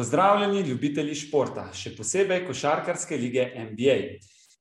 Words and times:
Pozdravljeni, 0.00 0.62
ljubitelji 0.64 1.12
športa, 1.14 1.66
še 1.76 1.90
posebej 1.92 2.46
košarkarske 2.46 3.18
lige 3.20 3.42
NBA. 3.66 3.96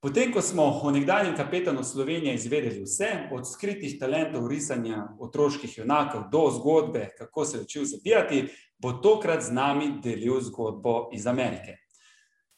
Potem, 0.03 0.33
ko 0.35 0.41
smo 0.43 0.65
o 0.83 0.91
nekdanjem 0.91 1.31
kapetanu 1.37 1.79
Slovenije 1.87 2.33
izvedeli 2.35 2.81
vse, 2.83 3.07
od 3.31 3.47
skritih 3.47 3.93
talentov 4.01 4.49
risanja 4.51 5.05
otroških 5.15 5.77
junakov 5.77 6.25
do 6.33 6.41
zgodbe, 6.57 7.05
kako 7.21 7.45
se 7.45 7.57
je 7.57 7.61
učil 7.61 7.85
zabijati, 7.87 8.41
bo 8.83 8.91
tokrat 8.99 9.45
z 9.47 9.55
nami 9.55 9.87
delil 10.03 10.41
zgodbo 10.43 11.07
iz 11.15 11.27
Amerike. 11.27 11.77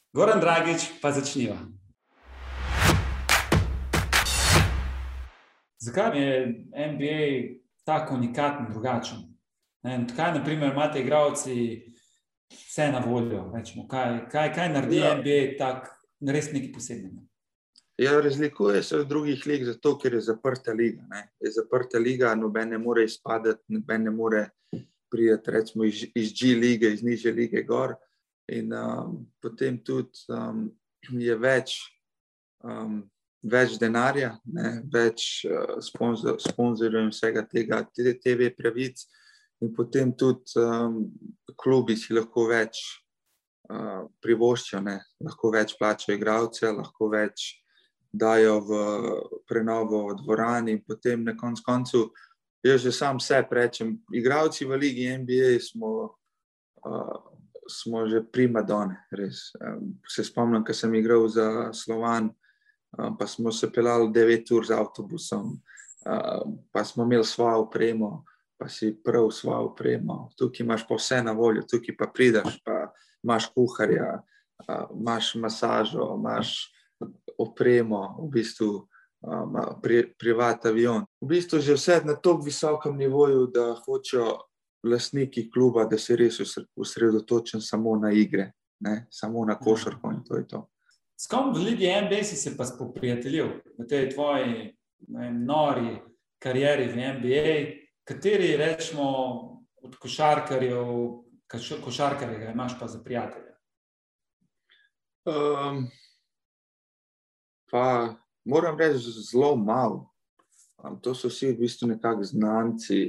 Goran 0.09 0.41
Dragič, 0.41 0.87
pa 1.03 1.13
začniva. 1.13 1.59
Zakaj 5.77 6.17
je 6.17 6.33
NBA 6.89 7.21
tako 7.85 8.17
unikaten, 8.17 8.73
drugačen? 8.73 9.27
Kaj, 10.15 10.33
na 10.33 10.43
primer, 10.43 10.73
imate 10.73 11.05
igravci 11.05 11.90
vse 12.51 12.91
na 12.91 12.99
voljo? 13.05 13.47
Rečemo, 13.55 13.87
kaj, 13.87 14.29
kaj, 14.31 14.53
kaj 14.55 14.71
naredi 14.73 15.01
ja. 15.01 15.17
NBA 15.17 15.41
tako, 15.59 15.97
res 16.27 16.51
nekaj 16.53 16.71
posebnega? 16.75 17.21
Ja, 18.01 18.21
razlikuje 18.21 18.83
se 18.83 18.97
od 18.97 19.07
drugih 19.07 19.43
lig, 19.45 19.63
zato 19.63 19.97
ker 19.97 20.13
je 20.13 20.21
zaprta 20.21 20.73
liga. 20.73 21.03
Ne. 21.09 21.27
Je 21.39 21.51
zaprta 21.51 21.99
liga, 21.99 22.35
noben 22.35 22.69
ne 22.69 22.77
more 22.77 23.03
izpadati, 23.05 23.61
noben 23.67 24.03
ne 24.03 24.11
more 24.11 24.45
priti 25.11 25.51
recimo, 25.51 25.83
iz, 25.83 26.05
iz 26.15 26.31
G 26.33 26.55
lige, 26.55 26.93
iz 26.93 27.03
niže 27.03 27.31
lige 27.31 27.63
gor. 27.63 27.93
In 28.47 28.73
um, 28.73 29.27
potem 29.41 29.77
tudi 29.83 30.25
um, 30.29 30.65
je 31.19 31.35
več, 31.37 31.75
um, 32.63 33.03
več 33.43 33.77
denarja, 33.79 34.33
ne, 34.45 34.81
več 34.91 35.45
uh, 35.45 35.77
sponzor, 35.83 36.39
sponzorjev 36.41 37.05
in 37.05 37.13
vsega 37.13 37.45
tega, 37.47 37.83
tudi 37.95 38.15
TV 38.19 38.49
pravic. 38.57 39.03
In 39.61 39.73
potem 39.73 40.11
tudi 40.17 40.57
um, 40.57 41.05
klubi 41.55 41.93
si 41.95 42.15
lahko 42.17 42.47
več 42.49 42.81
uh, 43.69 44.07
privoščijo, 44.23 44.81
ne. 44.81 44.97
lahko 45.21 45.51
več 45.53 45.75
plačajo 45.77 46.17
igralce, 46.17 46.71
lahko 46.73 47.11
več 47.13 47.61
dajo 48.11 48.59
v 48.67 48.79
prenovo 49.47 50.09
dvorani, 50.17 50.75
in 50.75 50.81
potem 50.83 51.23
na 51.23 51.35
konc 51.37 51.61
koncu, 51.63 52.09
jaz 52.65 52.81
že 52.81 52.91
sam 52.91 53.21
sebi 53.21 53.55
rečem, 53.55 53.93
igravci 54.13 54.65
v 54.65 54.81
Ligi 54.81 55.07
NBA 55.21 55.59
smo, 55.61 55.91
uh, 56.81 57.21
smo 57.69 58.07
že 58.09 58.25
primadone, 58.25 58.97
res. 59.13 59.53
Um, 59.61 60.01
se 60.09 60.25
spomnim, 60.25 60.65
ko 60.65 60.73
sem 60.73 60.97
igral 60.97 61.29
za 61.29 61.69
Slovan, 61.73 62.33
um, 62.97 63.13
pa 63.17 63.29
smo 63.29 63.53
se 63.53 63.69
pelali 63.69 64.09
9 64.09 64.57
ur 64.57 64.65
z 64.65 64.73
avtobusom, 64.73 65.53
um, 65.53 66.59
pa 66.73 66.81
smo 66.83 67.05
imeli 67.05 67.25
svojo 67.25 67.69
opremo, 67.69 68.25
pa 68.61 68.69
si 68.69 68.91
prav 69.03 69.31
svojo 69.33 69.71
opremo. 69.71 70.29
Tukaj 70.37 70.63
imaš 70.63 70.85
pa 70.87 70.95
vse 70.95 71.23
na 71.23 71.31
voljo, 71.31 71.63
tukaj 71.65 71.95
pa 71.97 72.11
prideš, 72.13 72.59
pa 72.65 72.91
imaš 73.23 73.47
kuharja, 73.55 74.21
uh, 74.21 74.99
imaš 74.99 75.35
masažo, 75.35 76.13
imaš 76.19 76.53
opremo, 77.37 78.19
v 78.21 78.29
bistvu 78.29 78.69
um, 79.25 79.57
pri, 79.81 80.13
privat 80.19 80.65
avion. 80.65 81.07
V 81.21 81.27
bistvu 81.33 81.59
že 81.59 81.73
vse 81.73 82.01
na 82.05 82.13
tako 82.13 82.45
visokem 82.45 82.97
nivoju, 82.97 83.47
da 83.47 83.73
hočejo 83.85 84.37
lastniki 84.83 85.49
kluba, 85.51 85.85
da 85.89 85.97
se 85.97 86.15
res 86.15 86.37
usredotočijo 86.75 87.61
samo 87.61 87.95
na 87.97 88.11
igre, 88.13 88.51
ne? 88.79 89.07
samo 89.09 89.45
na 89.45 89.57
košarko 89.57 90.11
in 90.11 90.23
to 90.23 90.37
je 90.37 90.47
to. 90.47 90.67
S 91.17 91.27
kom 91.27 91.49
v 91.53 91.65
Ligi 91.65 91.89
NBA 91.89 92.23
si 92.23 92.35
se 92.35 92.57
pa 92.57 92.65
spoprijateljil 92.65 93.49
v 93.77 93.89
tej 93.89 94.09
tvoji 94.13 94.69
vem, 95.09 95.45
nori 95.45 95.97
karieri 96.41 96.93
v 96.93 96.95
NBA, 97.17 97.80
kateri 98.03 98.55
rečemo 98.57 99.07
od 99.81 99.95
košarkarjev, 99.95 100.85
košarkarjega 101.83 102.51
imaš 102.51 102.79
pa 102.79 102.87
za 102.87 103.03
prijatelja? 103.03 103.55
Um, 105.25 105.87
pa 107.71 108.15
moram 108.45 108.77
reči, 108.79 109.11
zelo 109.31 109.55
malo. 109.55 110.09
Um, 110.83 110.99
to 111.01 111.13
so 111.15 111.29
vsi 111.29 111.51
v 111.53 111.59
bistvu 111.61 111.91
nekakšni 111.93 112.25
znanci, 112.25 112.99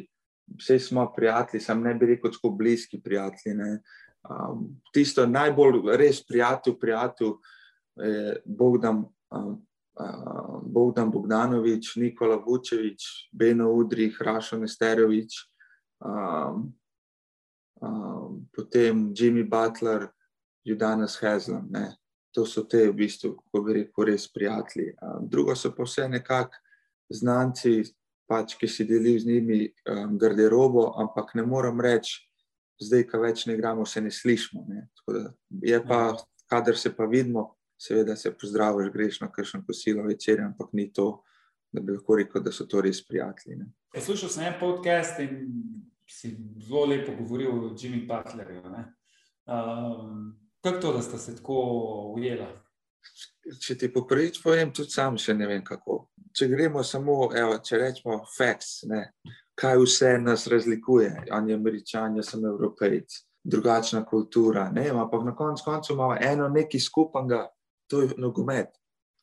vsi 0.59 0.79
smo 0.79 1.07
prijatelji, 1.17 1.61
sem 1.61 1.83
ne 1.83 1.95
bi 1.95 2.07
rekel, 2.07 2.33
tako 2.33 2.51
bližnji 2.51 3.01
prijatelji. 3.03 3.79
Um, 4.29 4.69
tisto 4.93 5.27
najbolj 5.27 5.97
res 5.99 6.21
prijatelj, 6.27 6.79
prijatelj 6.81 7.33
je 7.97 8.37
Bogdan, 8.45 9.05
um, 9.31 9.57
Bogdan 10.63 11.11
Bogdanovič, 11.11 11.97
Nikola 11.97 12.37
Vučevič, 12.37 13.29
Beno 13.33 13.73
Udrih, 13.73 14.17
Rašo 14.21 14.57
Nesterovič, 14.59 15.37
um, 16.01 16.73
um, 17.83 18.49
potem 18.57 19.13
Jimmy 19.13 19.45
Butler, 19.45 20.09
Judanas 20.65 21.19
Hezlan 21.21 21.69
to 22.33 22.47
so 22.47 22.65
te, 22.65 22.89
v 22.89 22.97
bistvu, 22.97 23.35
kako 23.37 23.65
bi 23.65 23.75
rekel, 23.77 24.05
res 24.09 24.27
prijatelji. 24.33 24.95
Drugo 25.29 25.55
so 25.57 25.73
pa 25.77 25.85
vse 25.85 26.09
nekako 26.09 26.57
znanci, 27.13 27.83
pač, 28.29 28.57
ki 28.57 28.69
si 28.69 28.87
delijo 28.89 29.21
z 29.21 29.29
njimi 29.29 29.59
um, 29.69 30.17
garderobo, 30.19 30.87
ampak 30.97 31.35
ne 31.37 31.45
morem 31.47 31.81
reči, 31.85 32.23
zdaj, 32.81 33.05
ko 33.11 33.21
več 33.21 33.45
ne 33.47 33.57
igramo, 33.59 33.85
se 33.87 34.01
ne 34.01 34.11
slišimo. 34.11 34.65
Ne. 34.69 34.87
Je 35.61 35.81
pa, 35.85 36.17
kader 36.49 36.79
se 36.79 36.95
pa 36.97 37.05
vidimo, 37.05 37.53
seveda 37.83 38.17
se 38.17 38.33
pozdraviš, 38.39 38.93
greš 38.95 39.21
na 39.21 39.31
kakšno 39.33 39.63
kosilo 39.67 40.05
večer, 40.07 40.41
ampak 40.41 40.73
ni 40.73 40.93
to, 40.93 41.23
da 41.73 41.81
bi 41.81 41.93
lahko 41.97 42.17
rekel, 42.17 42.43
da 42.43 42.53
so 42.53 42.67
to 42.67 42.81
res 42.81 43.01
prijatelji. 43.07 43.65
E, 43.95 44.01
slušal 44.01 44.29
sem 44.29 44.47
en 44.47 44.55
podcast 44.61 45.21
in 45.21 45.49
si 46.09 46.37
zelo 46.67 46.85
lepo 46.87 47.17
govoril 47.19 47.51
o 47.51 47.73
Jimmy 47.75 48.07
Butlerju. 48.07 48.63
Um, 49.47 50.39
Kako 50.63 50.81
to, 50.81 50.93
da 50.93 51.03
ste 51.03 51.19
se 51.19 51.37
tako 51.37 51.55
ujeli? 52.15 52.47
Če 53.61 53.75
ti 53.79 53.89
poprvič 53.93 54.39
povem, 54.43 54.71
tudi 54.71 54.95
sam 54.95 55.17
še 55.19 55.35
ne 55.35 55.49
vem 55.51 55.65
kako. 55.67 56.05
Če 56.33 56.47
gremo 56.53 56.85
samo, 56.87 57.17
evo, 57.35 57.57
če 57.59 57.81
rečemo, 57.81 58.21
facts, 58.37 58.85
ne, 58.89 59.01
kaj 59.59 59.81
vse 59.83 60.13
nas 60.23 60.47
razlikuje, 60.47 61.11
on 61.35 61.51
je 61.51 61.57
američan, 61.59 62.15
jaz 62.17 62.31
sem 62.31 62.47
evropejc, 62.47 63.17
drugačna 63.43 64.05
kultura. 64.07 64.69
Ne, 64.71 64.87
ampak 64.95 65.27
na 65.27 65.35
koncu 65.35 65.67
koncu 65.67 65.97
imamo 65.97 66.17
eno 66.21 66.47
nekaj 66.49 66.81
skupnega, 66.81 67.43
to 67.93 68.01
je 68.03 68.09
nogomet. 68.17 68.73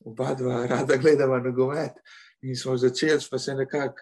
Oba 0.06 0.34
dva 0.34 0.66
rada 0.66 0.96
gledava 0.96 1.40
nogomet. 1.42 1.98
In 2.42 2.56
smo 2.56 2.76
začeli, 2.76 3.18
pa 3.30 3.38
se 3.38 3.54
nekako 3.54 3.98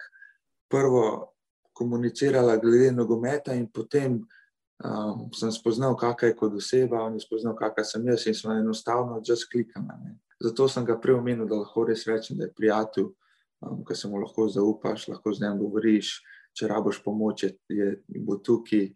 prvo 0.69 1.33
komunicirala 1.73 2.57
glede 2.57 2.91
nogometa, 2.91 3.53
in 3.53 3.65
potem 3.73 4.19
um, 4.85 5.25
sem 5.33 5.51
spoznal, 5.51 5.97
kakšna 5.97 6.29
je 6.29 6.35
kot 6.37 6.53
oseba, 6.53 7.01
on 7.01 7.17
je 7.17 7.25
spoznal, 7.25 7.57
kakšna 7.57 7.83
sem 7.83 8.07
jaz 8.07 8.27
in 8.27 8.37
smo 8.37 8.53
enostavno 8.53 9.21
just 9.25 9.49
klikali. 9.51 10.13
Zato 10.39 10.69
sem 10.69 10.85
ga 10.85 10.99
prej 11.01 11.17
omenil, 11.17 11.49
da 11.49 11.63
lahko 11.63 11.87
res 11.89 12.05
rečem, 12.07 12.37
da 12.37 12.45
je 12.45 12.53
prijatelj, 12.53 13.09
um, 13.65 13.81
ki 13.87 13.97
se 13.97 14.07
mu 14.07 14.21
lahko 14.21 14.47
zaupaš, 14.47 15.07
lahko 15.09 15.33
z 15.33 15.47
njim 15.47 15.63
govoriš, 15.65 16.19
če 16.53 16.69
raboš 16.69 17.01
pomoč, 17.03 17.47
je, 17.47 17.55
je 17.67 17.93
bo 18.21 18.37
tukaj. 18.37 18.91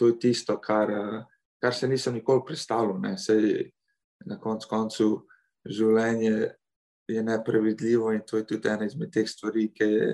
To 0.00 0.08
je 0.08 0.18
tisto, 0.22 0.56
kar, 0.62 0.88
kar 1.60 1.74
se 1.74 1.88
nisem 1.88 2.16
nikoli 2.16 2.46
predstavljal. 2.46 2.96
Ne. 3.02 3.18
Sej, 3.18 3.68
na 4.26 4.38
koncu 4.40 4.68
koncu 4.68 5.08
življenje 5.68 6.54
je 7.08 7.22
neprevidljivo 7.22 8.12
in 8.12 8.20
to 8.26 8.36
je 8.36 8.46
tudi 8.46 8.68
ena 8.68 8.86
izmed 8.86 9.12
teh 9.12 9.28
stvari, 9.28 9.68
ki 9.72 9.84
je, 9.84 10.08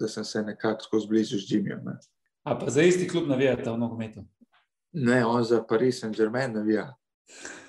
da 0.00 0.08
sem 0.08 0.24
se 0.24 0.42
nekako 0.42 0.84
skozi 0.84 1.08
blizu 1.08 1.38
z 1.38 1.54
Jimmy. 1.54 1.76
A 2.44 2.58
pa 2.58 2.70
za 2.70 2.82
isti 2.82 3.08
klub 3.08 3.28
navijate 3.28 3.70
v 3.70 3.78
nogometu? 3.78 4.24
Ne, 4.92 5.24
on 5.26 5.44
za 5.44 5.62
Paris 5.62 6.00
Saint-Germain 6.02 6.52
navija, 6.54 6.88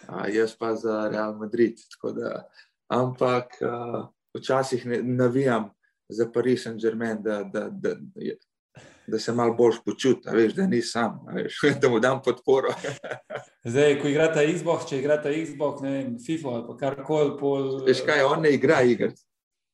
a 0.07 0.27
jaz 0.27 0.55
pa 0.57 0.75
za 0.75 1.09
Real 1.09 1.35
Madrid. 1.37 1.77
Da, 2.15 2.47
ampak 2.89 3.59
uh, 3.61 4.07
včasih 4.37 4.85
ne, 4.85 5.03
navijam 5.03 5.69
za 6.09 6.31
Paris 6.33 6.63
Saint-Germain, 6.65 7.21
da, 7.23 7.43
da, 7.43 7.69
da, 7.69 7.95
da, 7.95 8.35
da 9.11 9.19
se 9.19 9.33
malo 9.33 9.53
bolj 9.53 9.81
počutim, 9.85 10.33
da 10.55 10.67
ni 10.67 10.81
sam, 10.81 11.19
veš, 11.35 11.59
da 11.81 11.89
mu 11.89 11.99
dam 11.99 12.21
podporo. 12.25 12.73
Zdaj, 13.71 13.99
ko 14.01 14.07
igrate 14.07 14.45
Xbox, 14.47 14.87
če 14.89 14.99
igrate 14.99 15.33
Xbox, 15.45 15.83
ne 15.83 15.91
vem, 15.91 16.15
FIFA 16.25 16.55
ali 16.57 16.77
karkoli. 16.79 17.35
Pol... 17.39 17.67
Veš 17.87 18.05
kaj, 18.07 18.23
on 18.25 18.41
ne 18.41 18.53
igra 18.57 18.81
igr. 18.81 19.11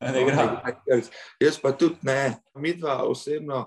Ne 0.01 0.23
igra. 0.25 0.73
Jaz 1.39 1.61
pa 1.61 1.71
tudi 1.71 2.01
ne. 2.01 2.37
Mi 2.55 2.75
dva 2.77 3.03
osebno 3.07 3.65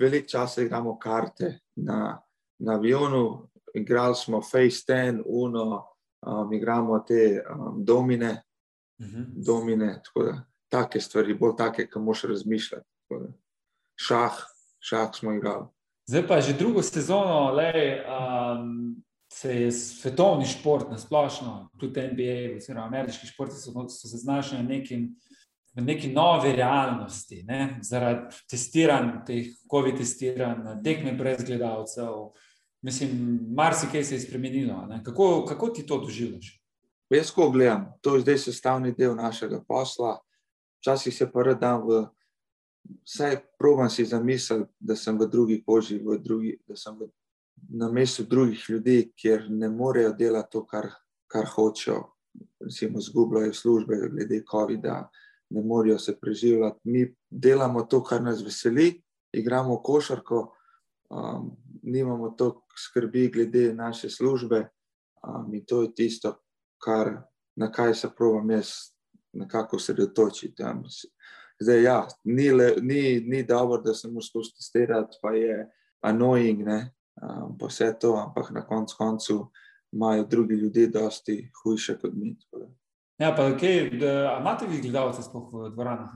veliko 0.00 0.28
časa 0.28 0.62
igramo 0.62 0.98
karte 0.98 1.58
na 1.76 2.18
na 2.60 2.74
avionu, 2.74 3.48
igrali 3.74 4.14
smo 4.14 4.42
Face 4.42 4.84
Ten, 4.86 5.22
Uno, 5.26 5.86
um, 6.26 6.52
igramo 6.52 6.98
te 6.98 7.42
um, 7.50 7.84
domine, 7.84 8.42
uh 8.98 9.06
mhm. 9.06 9.16
-huh. 9.16 9.44
domine, 9.44 10.02
tako 10.04 10.22
da 10.22 10.42
take 10.68 11.00
stvari, 11.00 11.34
bolj 11.34 11.56
take, 11.56 11.88
ki 11.90 11.98
moš 11.98 12.22
razmišljati. 12.22 12.86
Šah, 13.96 14.32
šah 14.80 15.10
smo 15.14 15.32
igrali. 15.32 15.66
Zdaj 16.06 16.26
pa 16.26 16.40
že 16.40 16.56
drugo 16.58 16.82
sezono, 16.82 17.52
le, 17.54 18.02
um, 18.02 18.96
se 19.32 19.54
je 19.62 19.72
svetovni 19.72 20.46
šport 20.46 20.90
na 20.90 20.98
splošno, 20.98 21.70
tudi 21.78 22.02
NBA, 22.02 22.56
oziroma 22.56 22.86
ameriški 22.86 23.26
športi 23.26 23.54
so, 23.54 23.72
so 23.88 24.08
se 24.08 24.16
znašli 24.16 24.58
na 24.58 24.64
nekim. 24.64 25.14
V 25.74 25.84
neki 25.86 26.08
novi 26.10 26.50
realnosti, 26.52 27.44
ne? 27.46 27.78
zaradi 27.86 28.34
testiranj, 28.50 29.20
teh 29.26 29.52
COVID-testiranj, 29.70 30.80
tekme 30.82 31.12
brez 31.14 31.44
gledalcev, 31.46 32.32
Mislim, 32.82 33.40
marsikaj 33.56 34.04
se 34.04 34.14
je 34.14 34.20
spremenilo. 34.20 34.88
Kako, 35.04 35.44
kako 35.48 35.68
ti 35.68 35.86
to 35.86 35.98
doživljaš? 35.98 36.62
Jaz, 37.10 37.30
ko 37.30 37.50
gledam, 37.50 37.92
to 38.00 38.14
je 38.14 38.20
zdaj 38.20 38.38
sestavni 38.38 38.92
del 38.92 39.14
našega 39.14 39.62
posla. 39.68 40.18
Včasih 40.80 41.14
se 41.14 41.32
pa 41.32 41.42
redam 41.42 41.82
v. 41.88 42.06
Vsaj 43.04 43.36
provam 43.58 43.90
si 43.90 44.04
zamisliti, 44.04 44.70
da 44.80 44.96
sem 44.96 45.18
v 45.18 45.26
drugi 45.30 45.62
koži, 45.66 45.98
v 46.04 46.18
drugi, 46.18 46.56
da 46.68 46.76
sem 46.76 46.96
v, 46.98 47.08
na 47.68 47.90
mestu 47.92 48.24
drugih 48.24 48.64
ljudi, 48.68 49.12
kjer 49.16 49.46
ne 49.50 49.68
morejo 49.68 50.12
delati 50.12 50.52
to, 50.52 50.64
kar, 50.66 50.90
kar 51.30 51.46
hočejo. 51.46 52.04
Recimo, 52.60 53.00
zgubljajo 53.00 53.52
službe, 53.52 53.96
glede 54.10 54.42
COVID-a, 54.50 55.08
ne 55.50 55.62
morejo 55.62 55.98
se 55.98 56.16
preživljati. 56.20 56.80
Mi 56.84 57.14
delamo 57.30 57.82
to, 57.82 58.02
kar 58.04 58.22
nas 58.22 58.42
veseli, 58.44 59.02
igramo 59.32 59.82
košarko, 59.82 60.54
um, 61.10 61.56
nimamo 61.82 62.30
toliko 62.30 62.66
skrbi 62.78 63.28
glede 63.28 63.74
naše 63.74 64.10
službe. 64.10 64.68
Um, 65.28 65.54
in 65.54 65.64
to 65.64 65.82
je 65.82 65.94
tisto, 65.94 66.36
kar, 66.78 67.22
na 67.56 67.72
kaj 67.72 67.94
se 67.94 68.08
pravim 68.16 68.50
jaz, 68.50 68.70
nekako 69.32 69.78
sredotočiti. 69.78 70.62
Zdaj, 71.60 71.82
ja, 71.82 72.08
ni, 72.24 72.50
le, 72.52 72.74
ni, 72.80 73.20
ni 73.20 73.42
dobro, 73.42 73.82
da 73.82 73.94
se 73.94 74.08
mu 74.08 74.22
skozi 74.22 74.54
testirati, 74.56 75.18
pa 75.22 75.32
je 75.32 75.66
annoying, 76.00 76.64
ne, 76.64 76.94
um, 77.22 77.58
pa 77.58 77.66
vse 77.66 77.92
to, 78.00 78.14
ampak 78.16 78.50
na 78.50 78.66
koncu 78.66 78.96
koncu 78.98 79.50
imajo 79.92 80.24
drugi 80.24 80.54
ljudje, 80.54 80.86
dosti 80.86 81.50
hujše 81.62 81.98
kot 81.98 82.12
mi. 82.14 82.36
Ja, 83.18 83.34
pa 83.36 83.50
da, 84.00 84.38
imate 84.40 84.66
vi 84.66 84.80
gledalce 84.80 85.22
sploh 85.22 85.52
v 85.52 85.70
dvoranah? 85.74 86.08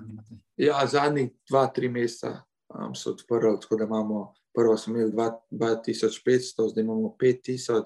Ja, 0.57 0.87
zadnjih 0.87 1.31
dva, 1.51 1.67
tri 1.67 1.89
meseca 1.89 2.41
um, 2.73 2.95
so 2.95 3.11
odprli, 3.13 3.61
tako 3.61 3.77
da 3.77 3.85
imamo 3.85 4.35
prvo 4.55 4.77
smo 4.77 4.95
imeli 4.95 5.13
2500, 5.51 6.71
zdaj 6.71 6.85
imamo 6.85 7.17
5000, 7.21 7.83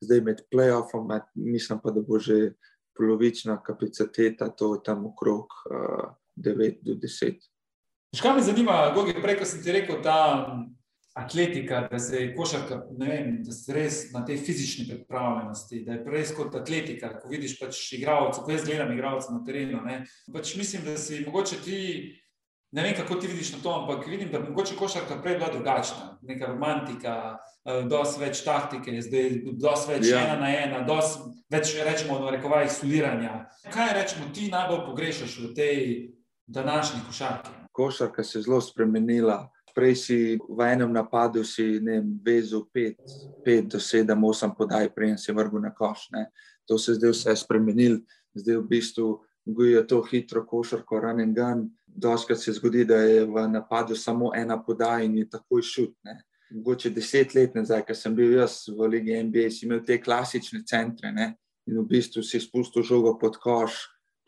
zdaj 0.00 0.20
med 0.20 0.40
playoffom, 0.54 1.20
mislim 1.34 1.78
pa, 1.82 1.90
da 1.90 2.00
bo 2.00 2.18
že 2.18 2.52
polovična 2.96 3.62
kapaciteta, 3.62 4.48
to 4.48 4.74
je 4.74 4.80
tam 4.84 5.06
okrog 5.06 5.46
uh, 5.70 6.10
9 6.44 6.82
do 6.86 6.96
10. 7.02 7.38
Škaj 8.16 8.34
me 8.34 8.42
zanima, 8.42 8.80
Gogi, 8.94 9.14
prej, 9.22 9.38
ko 9.40 9.46
sem 9.48 9.62
ti 9.62 9.72
rekel, 9.74 10.00
ta 10.02 10.18
atletika, 11.18 11.82
da 11.90 11.98
se 11.98 12.22
je 12.22 12.28
košarka, 12.36 12.78
vem, 12.98 13.40
da 13.44 13.52
se 13.52 13.74
res 13.74 13.98
na 14.12 14.22
tej 14.24 14.38
fizični 14.46 14.86
pripravljenosti, 14.88 15.82
da 15.84 15.98
je 15.98 16.14
res 16.14 16.30
kot 16.36 16.54
atletika, 16.54 17.10
ko 17.18 17.28
vidiš 17.32 17.58
pač 17.58 17.80
igralce, 17.98 18.44
ko 18.44 18.54
jaz 18.54 18.64
gledam 18.64 18.94
igralce 18.94 19.34
na 19.34 19.42
terenu, 19.44 19.82
ne, 19.84 20.04
pač 20.32 20.54
mislim, 20.56 20.86
da 20.86 20.96
si 20.96 21.24
mogoče 21.26 21.60
ti 21.64 21.78
Ne 22.72 22.82
vem, 22.82 22.94
kako 22.96 23.14
ti 23.14 23.26
vidiš 23.26 23.52
na 23.52 23.58
to, 23.62 23.70
ampak 23.72 24.06
vidim, 24.06 24.28
da 24.32 24.40
mogoče 24.40 24.74
košarka 24.76 25.22
prej 25.22 25.38
bila 25.38 25.48
drugačna, 25.52 26.18
neka 26.22 26.46
romantika, 26.46 27.38
eh, 27.64 27.82
dosti 27.88 28.20
več 28.20 28.42
taktike, 28.44 28.92
zdaj 29.02 29.30
dosti 29.56 29.92
več 29.92 30.10
ja. 30.10 30.20
ena 30.20 30.34
na 30.36 30.50
ena, 30.52 30.82
dosti 30.84 31.32
več, 31.48 31.72
rečemo, 31.80 32.18
v 32.26 32.34
rekovajih 32.36 32.70
suliranja. 32.72 33.46
Kaj 33.72 33.94
rečemo, 33.96 34.28
ti 34.34 34.50
najbolj 34.52 34.84
pogrešaš 34.84 35.38
v 35.46 35.54
tej 35.56 35.78
današnji 36.48 37.00
košarki? 37.06 37.50
Košarka 37.72 38.24
se 38.24 38.38
je 38.38 38.42
zelo 38.42 38.60
spremenila. 38.60 39.48
Prej 39.74 39.94
si 39.94 40.38
v 40.48 40.72
enem 40.72 40.92
napadu 40.92 41.44
si 41.44 41.80
vezel 42.24 42.64
pet, 42.72 42.96
pet 43.44 43.68
do 43.70 43.80
sedem, 43.80 44.24
osem 44.24 44.50
podaj, 44.50 44.90
prej 44.94 45.14
si 45.18 45.32
vrgel 45.32 45.60
na 45.60 45.74
koš. 45.74 46.08
Ne. 46.10 46.30
To 46.66 46.78
se 46.78 46.92
je 46.92 46.94
zdaj 46.94 47.10
vse 47.10 47.36
spremenilo, 47.36 48.00
zdaj 48.34 48.56
v 48.56 48.66
bistvu 48.68 49.20
gojijo 49.46 49.82
to 49.82 50.02
hitro 50.02 50.46
košarko, 50.46 51.00
run 51.00 51.20
and 51.20 51.36
gun. 51.36 51.70
Doskrat 51.86 52.38
se 52.38 52.52
zgodi, 52.52 52.84
da 52.84 52.96
je 52.96 53.24
v 53.24 53.48
napadu 53.48 53.96
samo 53.96 54.32
ena 54.34 54.62
podaja 54.62 55.04
in 55.04 55.16
je 55.18 55.28
takoj 55.30 55.62
šut. 55.62 55.94
Ne. 56.04 56.22
Mogoče 56.50 56.90
deset 56.90 57.34
let 57.34 57.54
nazaj, 57.54 57.84
ko 57.86 57.94
sem 57.94 58.14
bil 58.16 58.32
jaz 58.38 58.68
v 58.68 58.88
Ligi 58.88 59.22
NBA, 59.22 59.50
si 59.50 59.66
imel 59.66 59.84
te 59.84 59.98
klasične 60.00 60.62
centre 60.66 61.12
ne. 61.12 61.34
in 61.68 61.78
v 61.78 61.84
bistvu 61.84 62.22
si 62.22 62.40
spustil 62.40 62.82
žogo 62.82 63.18
pod 63.20 63.36
koš, 63.36 63.74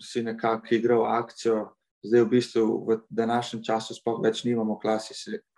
si 0.03 0.23
nekako 0.23 0.75
igral 0.75 1.07
akcijo. 1.07 1.71
Zdaj, 2.03 2.23
v 2.25 2.29
bistvu, 2.29 2.67
v 2.89 2.99
današnjem 3.11 3.63
času, 3.65 3.95
sploh 3.95 4.23
več 4.25 4.45
nimamo 4.45 4.79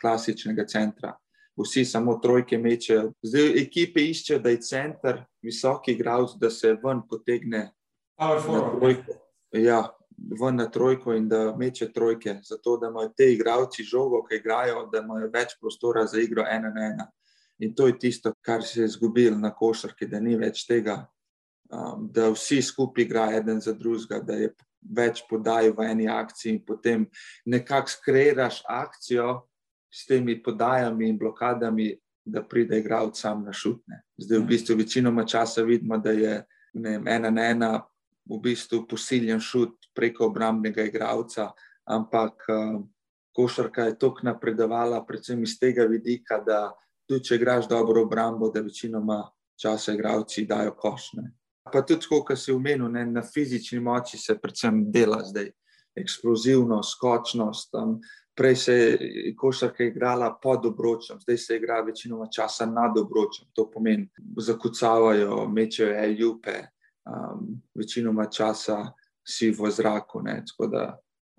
klasičnega 0.00 0.66
centra. 0.66 1.12
Vsi 1.58 1.84
samo 1.84 2.16
trojke 2.18 2.58
mečejo. 2.58 3.12
Zdaj, 3.22 3.50
ekipe 3.62 4.02
iščejo, 4.02 4.40
da 4.42 4.50
je 4.50 4.62
center, 4.66 5.20
visoki 5.44 5.94
igralec, 5.94 6.34
da 6.40 6.50
se 6.50 6.72
ven 6.82 7.04
potegne. 7.08 7.68
Ja, 9.52 9.82
ven 10.40 10.56
na 10.56 10.66
trojko 10.70 11.14
in 11.14 11.28
da 11.28 11.56
meče 11.56 11.92
trojke, 11.92 12.38
zato 12.42 12.76
da 12.80 12.88
imajo 12.88 13.12
te 13.16 13.32
igravci 13.32 13.84
žogo, 13.84 14.24
ki 14.26 14.40
igrajo, 14.40 14.86
da 14.92 15.04
imajo 15.04 15.30
več 15.32 15.56
prostora 15.60 16.06
za 16.06 16.20
igro 16.20 16.46
ena 16.48 16.72
na 16.74 16.86
ena. 16.90 17.10
In 17.62 17.74
to 17.74 17.86
je 17.86 17.98
tisto, 17.98 18.32
kar 18.40 18.64
se 18.66 18.80
je 18.80 18.88
zgubilo 18.96 19.38
na 19.38 19.52
košarki, 19.54 20.08
da 20.10 20.20
ni 20.20 20.36
več 20.36 20.64
tega, 20.66 21.04
um, 21.72 22.08
da 22.12 22.30
vsi 22.30 22.62
skupaj 22.62 23.04
igrajo 23.04 23.38
eden 23.38 23.60
za 23.60 23.72
drugega, 23.72 24.20
da 24.20 24.36
je 24.38 24.52
več 24.82 25.22
podaj 25.30 25.70
v 25.70 25.86
eni 25.86 26.08
akciji 26.08 26.56
in 26.56 26.60
potem 26.66 27.06
nekako 27.46 27.88
skreiraš 27.88 28.62
akcijo 28.68 29.42
s 29.92 30.06
temi 30.06 30.42
podajami 30.42 31.08
in 31.08 31.18
blokadami, 31.18 31.92
da 32.24 32.42
pride 32.42 32.78
igralec 32.78 33.18
sam 33.18 33.42
na 33.44 33.52
šutne. 33.52 34.02
Zdaj 34.18 34.38
v 34.38 34.46
bistvu 34.46 34.76
večinoma 34.78 35.24
časa 35.26 35.62
vidimo, 35.66 35.98
da 35.98 36.10
je 36.10 36.44
ne, 36.74 37.00
ena 37.06 37.30
na 37.30 37.48
ena 37.50 37.70
v 38.30 38.38
bistvu 38.42 38.84
posiljen 38.88 39.40
šut 39.40 39.90
preko 39.94 40.28
obrambnega 40.30 40.84
igralca, 40.86 41.50
ampak 41.84 42.46
uh, 42.48 42.78
košarka 43.34 43.88
je 43.90 43.98
tako 43.98 44.28
napredovala, 44.28 45.02
predvsem 45.06 45.42
iz 45.42 45.58
tega 45.58 45.84
vidika, 45.90 46.38
da 46.38 46.70
tudi 47.08 47.24
če 47.24 47.36
igraš 47.40 47.68
dobro 47.68 48.06
obrambo, 48.06 48.50
da 48.54 48.62
večinoma 48.62 49.24
časa 49.58 49.92
igralci 49.92 50.46
dajo 50.46 50.76
košne. 50.78 51.32
Pa 51.70 51.82
tudi, 51.86 52.06
kot 52.10 52.38
si 52.38 52.52
umenil, 52.52 52.88
ne, 52.90 53.04
na 53.06 53.22
fizični 53.22 53.80
moči 53.80 54.18
se 54.18 54.38
predvsem 54.38 54.82
dela 54.90 55.20
zdaj, 55.24 55.50
eksplozivno, 55.94 56.82
skočnost. 56.82 57.74
Um, 57.74 58.00
prej 58.34 58.56
se 58.56 58.74
je 58.74 59.34
košarka 59.36 59.84
igrala 59.84 60.32
pod 60.42 60.66
obročem, 60.66 61.20
zdaj 61.20 61.38
se 61.38 61.56
igra 61.56 61.80
večinoma 61.80 62.26
časa 62.26 62.66
nad 62.66 62.98
obročem. 62.98 63.46
To 63.52 63.70
pomeni, 63.70 64.08
zakucavajo, 64.36 65.46
mečejo 65.48 65.94
ejupe, 66.04 66.58
um, 67.04 67.62
večinoma 67.74 68.26
časa 68.26 68.92
si 69.28 69.50
v 69.50 69.70
zraku, 69.70 70.22
ne, 70.22 70.42
tako 70.48 70.66
da 70.66 70.86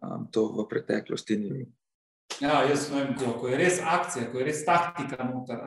um, 0.01 0.27
to 0.31 0.45
v 0.48 0.67
preteklosti 0.69 1.38
ni 1.38 1.51
bilo. 1.51 1.71
Ja, 2.39 2.63
jaz 2.63 2.88
vem, 2.91 3.13
ko, 3.17 3.36
ko 3.39 3.48
je 3.51 3.57
res 3.57 3.81
akcija, 3.83 4.31
ko 4.31 4.39
je 4.39 4.45
res 4.45 4.63
taktika 4.65 5.24
noter, 5.27 5.59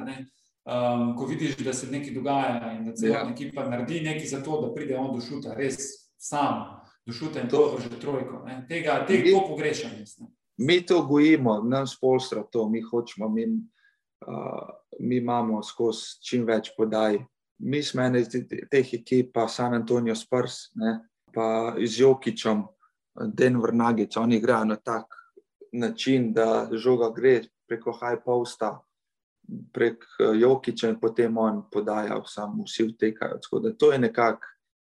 um, 0.67 1.15
ko 1.17 1.27
vidiš, 1.27 1.57
da 1.57 1.73
se 1.73 1.87
nekaj 1.91 2.15
dogaja 2.15 2.73
in 2.79 2.87
da 2.87 2.95
celo 2.97 3.15
ja. 3.15 3.29
ekipa 3.31 3.69
naredi 3.69 4.01
nekaj 4.01 4.27
za 4.27 4.43
to, 4.43 4.61
da 4.67 4.75
pride 4.75 4.97
on 4.99 5.15
do 5.15 5.21
šuta, 5.21 5.55
res 5.55 5.79
sam 6.19 6.65
do 7.07 7.13
šuta 7.13 7.41
in 7.41 7.49
to 7.49 7.79
že 7.83 8.01
trojko. 8.01 8.43
Ne. 8.47 8.65
Tega, 8.69 9.05
tega 9.07 9.25
mi, 9.25 9.47
pogrešam. 9.49 9.91
Jaz, 9.99 10.19
mi 10.57 10.81
to 10.87 11.03
gojimo, 11.07 11.63
nam 11.63 11.87
spolstra 11.87 12.43
to, 12.43 12.69
mi 12.69 12.83
hočemo, 12.83 13.29
mi, 13.29 13.47
uh, 14.27 14.69
mi 15.01 15.17
imamo 15.17 15.63
skozi 15.63 16.21
čim 16.23 16.45
več 16.45 16.75
podaj 16.77 17.23
mi 17.59 17.83
smo 17.83 18.03
ena 18.03 18.19
iz 18.19 18.29
teh 18.71 18.95
ekip, 18.95 19.33
pa 19.35 19.49
San 19.49 19.75
Antonijo 19.75 20.15
Spurs, 20.15 20.71
ne, 20.75 20.99
pa 21.35 21.75
z 21.85 22.01
Jokičem, 22.01 22.65
Denver 23.33 23.75
Nuggets, 23.75 24.17
oni 24.17 24.37
igrajo 24.37 24.65
na 24.65 24.77
tak 24.77 25.05
način, 25.73 26.33
da 26.33 26.69
žoga 26.73 27.11
gre 27.17 27.41
preko 27.69 27.93
high 27.93 28.21
posta, 28.25 28.81
prek 29.73 30.05
eh, 30.21 30.39
Jokiča 30.41 30.89
in 30.89 31.01
potem 31.01 31.39
on 31.39 31.63
podaja, 31.73 32.21
samo 32.27 32.65
vsi 32.65 32.89
vtekajo. 32.93 33.41
To 33.79 33.93
je 33.93 33.99
nekako 33.99 34.47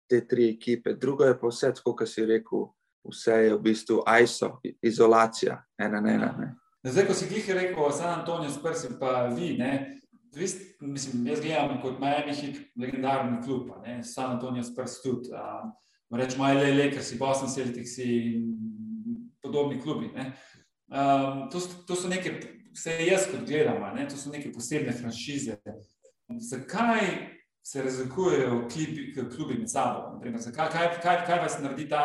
te 0.09 0.27
tri 0.27 0.49
ekipe. 0.49 0.93
Drugo 0.93 1.23
je 1.23 1.39
pa 1.39 1.47
vse, 1.47 1.73
kot 1.83 2.07
si 2.09 2.25
rekel, 2.25 2.67
vse 3.05 3.43
je 3.45 3.53
v 3.53 3.61
bistvu 3.61 4.03
ISO, 4.23 4.57
izolacija, 4.81 5.61
ena 5.77 6.01
na 6.01 6.13
ena. 6.13 6.33
Ne. 6.39 6.55
Zdaj, 6.83 7.07
ko 7.07 7.13
si 7.13 7.27
jih 7.29 7.49
rekel, 7.53 7.91
San 7.91 8.19
Antonijo 8.19 8.51
Spurs 8.51 8.85
in 8.87 8.99
pa 8.99 9.27
vi, 9.27 9.57
ne, 9.57 9.99
Vis, 10.35 10.55
mislim, 10.79 11.27
jaz 11.27 11.39
gledam 11.41 11.79
kot 11.81 11.99
Miami 11.99 12.35
Heat, 12.35 12.57
legendarni 12.77 13.39
klub, 13.45 13.71
ne, 13.85 14.03
San 14.03 14.35
Antonijo 14.35 14.63
Spurs 14.63 15.01
tudi. 15.01 15.29
Rečemo, 16.13 16.43
ali 16.43 16.73
le, 16.73 16.89
ker 16.91 17.03
si 17.03 17.17
Boston 17.17 17.49
Celtics 17.49 17.97
in 18.01 18.45
podobni 19.41 19.81
klubi. 19.81 20.09
Um, 20.89 21.49
to, 21.49 21.61
to 21.87 21.95
so 21.95 22.09
neke, 22.09 22.33
vse 22.73 22.95
jaz 23.05 23.27
kot 23.31 23.47
gledam, 23.47 23.81
ne, 23.95 24.07
to 24.09 24.17
so 24.17 24.31
neke 24.31 24.51
posebne 24.53 24.93
franšize. 24.93 25.57
Zakaj 26.39 27.07
se 27.63 27.83
razlikujejo 27.83 28.67
klubi, 28.73 29.13
klubi 29.35 29.53
med 29.53 29.71
sabo? 29.71 30.13
Naprimer, 30.13 30.41
zakaj, 30.41 30.69
kaj, 30.71 31.01
kaj, 31.01 31.25
kaj 31.25 31.39
vas 31.39 31.57
naredi 31.61 31.89
ta, 31.89 32.03